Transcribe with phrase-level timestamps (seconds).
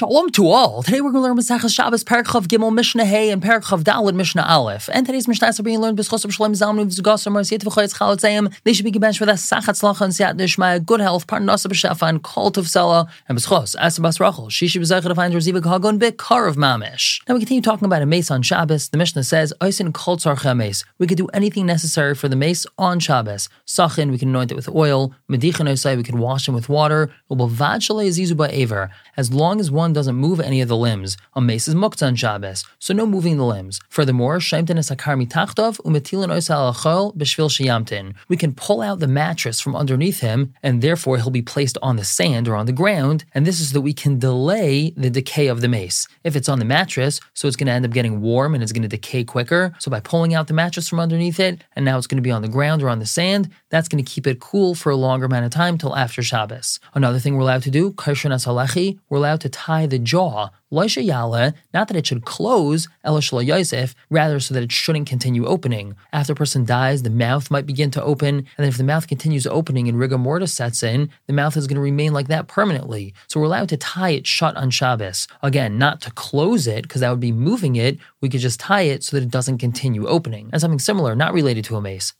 [0.00, 0.82] Shalom to all.
[0.82, 4.46] Today we're going to learn Masachas Shabbos, Parachav Gimel, Mishnah Hey, and Parachav Dalet, Mishnah
[4.48, 4.88] Aleph.
[4.94, 8.54] And today's Mishnah are being learned B'schos of Shalom Zalman V'Zugos Mar Siyat V'Choyetz.
[8.64, 12.08] They should be given for that Sachat Slacha and Siyat Nishma, good health, Parnasa B'Shafa,
[12.08, 16.48] and Kol Tov Sela, and B'schos, Asabas Rachel, Shishi B'Zaycha to find Reziva Kagon B'Kar
[16.48, 17.20] of Mamish.
[17.28, 18.88] Now we continue talking about a mace on Shabbos.
[18.88, 20.82] The Mishnah says, Oisin Kol Tzarcha mace.
[20.96, 23.50] We could do anything necessary for the mace on Shabbos.
[23.66, 25.12] Sachin, we can anoint it with oil.
[25.30, 27.10] Medichin Osai, we can wash him with water.
[29.16, 31.16] As long as one doesn't move any of the limbs.
[31.34, 33.80] A mace is muktzah on Shabbos, so no moving the limbs.
[33.88, 38.14] Furthermore, shaimtin es hakar mitachtov umetilin oisa alachol b'shvil.
[38.28, 41.96] We can pull out the mattress from underneath him, and therefore he'll be placed on
[41.96, 45.10] the sand or on the ground, and this is so that we can delay the
[45.10, 46.08] decay of the mace.
[46.24, 48.72] If it's on the mattress, so it's going to end up getting warm and it's
[48.72, 49.72] going to decay quicker.
[49.78, 52.30] So by pulling out the mattress from underneath it, and now it's going to be
[52.30, 54.96] on the ground or on the sand, that's going to keep it cool for a
[54.96, 56.80] longer amount of time till after Shabbos.
[56.94, 61.88] Another thing we're allowed to do, karshan asalechi, we're allowed to tie the jaw not
[61.88, 65.96] that it should close, Yosef, rather so that it shouldn't continue opening.
[66.12, 69.08] After a person dies, the mouth might begin to open, and then if the mouth
[69.08, 72.46] continues opening and rigor mortis sets in, the mouth is going to remain like that
[72.46, 73.14] permanently.
[73.26, 75.26] So we're allowed to tie it shut on Shabbos.
[75.42, 78.82] Again, not to close it, because that would be moving it, we could just tie
[78.82, 80.50] it so that it doesn't continue opening.
[80.52, 82.12] And something similar, not related to a mace.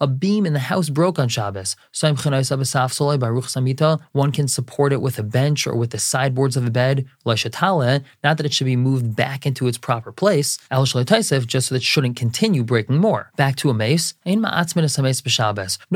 [0.00, 1.76] A beam in the house broke on Shabbos.
[4.12, 8.04] One can support it with a bench or with the sideboards of a bed Lashatale,
[8.24, 11.82] not that it should be moved back into its proper place, Al just so that
[11.82, 13.30] it shouldn't continue breaking more.
[13.36, 14.14] Back to a mace,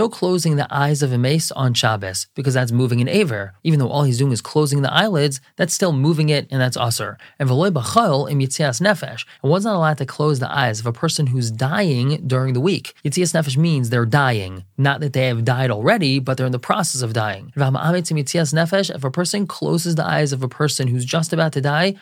[0.01, 3.45] no closing the eyes of a mace on Shabbos, because that's moving an aver.
[3.63, 6.79] Even though all he's doing is closing the eyelids, that's still moving it, and that's
[6.89, 7.17] usr.
[7.39, 10.87] And v'loy b'chayil im yitzias nefesh, and one's not allowed to close the eyes of
[10.87, 12.95] a person who's dying during the week.
[13.05, 16.69] Yitzias nefesh means they're dying, not that they have died already, but they're in the
[16.71, 17.53] process of dying.
[17.57, 21.95] If a person closes the eyes of a person who's just about to die,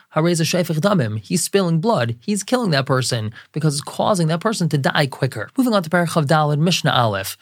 [1.22, 2.16] he's spilling blood.
[2.20, 5.48] He's killing that person because it's causing that person to die quicker.
[5.56, 7.36] Moving on to Parachav Dalet, Mishnah Aleph.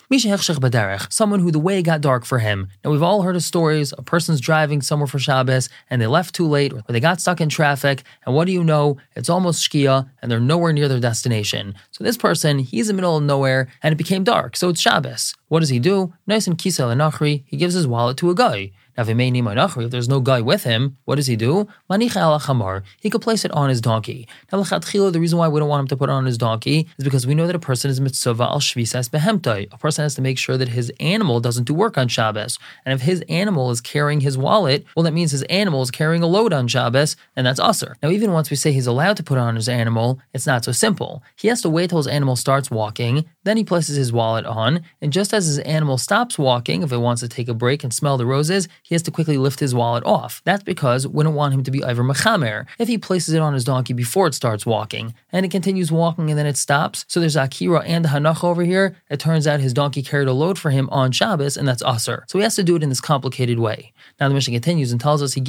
[1.11, 2.69] Someone who the way got dark for him.
[2.85, 3.93] Now we've all heard of stories.
[3.99, 7.41] A person's driving somewhere for Shabbos and they left too late or they got stuck
[7.41, 8.03] in traffic.
[8.25, 8.99] And what do you know?
[9.17, 11.75] It's almost Shkia and they're nowhere near their destination.
[11.91, 14.57] So this person, he's in the middle of nowhere and it became dark.
[14.57, 15.35] So it's Shabbos.
[15.49, 16.15] What does he do?
[16.27, 18.73] Nice and Kisa Nachri, he gives his wallet to a goy.
[19.01, 21.69] If there's no goy with him, what does he do?
[21.91, 24.29] He could place it on his donkey.
[24.53, 27.05] Now, the reason why we don't want him to put it on his donkey is
[27.05, 29.73] because we know that a person is mitzvah al shvisas behemtai.
[29.73, 32.59] A person has to make sure that his animal doesn't do work on Shabbos.
[32.85, 36.23] And if his animal is carrying his wallet, well, that means his animal is carrying
[36.23, 37.95] a load on Shabbos, and that's usr.
[38.03, 40.65] Now, even once we say he's allowed to put it on his animal, it's not
[40.65, 41.23] so simple.
[41.37, 44.83] He has to wait till his animal starts walking, then he places his wallet on,
[45.01, 47.93] and just as his animal stops walking, if it wants to take a break and
[47.93, 50.43] smell the roses, he has to quickly lift his wallet off.
[50.45, 52.67] That's because we don't want him to be over mechamer.
[52.77, 56.29] If he places it on his donkey before it starts walking, and it continues walking
[56.29, 59.73] and then it stops, so there's Akira and Hanach over here, it turns out his
[59.73, 62.25] donkey carried a load for him on Shabbos, and that's Aser.
[62.27, 63.93] So he has to do it in this complicated way.
[64.19, 65.41] Now the mission continues and tells us he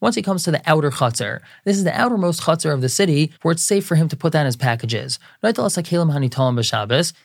[0.00, 1.40] once he comes to the outer chutzner.
[1.64, 4.34] This is the outermost chutzner of the city where it's safe for him to put
[4.34, 5.18] down his packages.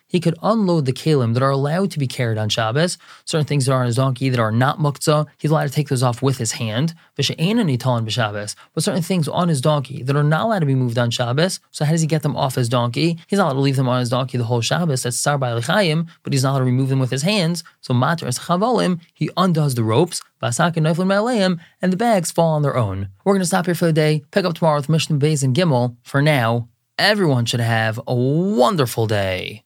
[0.08, 3.66] He could unload the kalim that are allowed to be carried on Shabbos, certain things
[3.66, 6.22] that are on his donkey that are not muktzah, he's allowed to take those off
[6.22, 6.94] with his hand.
[7.16, 11.60] But certain things on his donkey that are not allowed to be moved on Shabbos,
[11.72, 13.18] so how does he get them off his donkey?
[13.28, 15.64] He's not allowed to leave them on his donkey the whole Shabbos, that's Sar but
[15.64, 17.64] he's not allowed to remove them with his hands.
[17.82, 22.54] So Matar as Chavolim, he undoes the ropes, basak and neiflim and the bags fall
[22.54, 23.10] on their own.
[23.24, 25.56] We're going to stop here for the day, pick up tomorrow with Mishnah Bays and
[25.56, 25.96] Gimel.
[26.04, 29.64] For now, everyone should have a wonderful day.